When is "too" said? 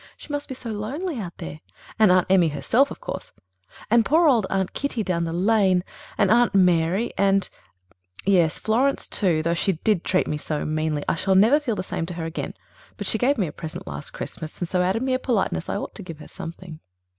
9.07-9.43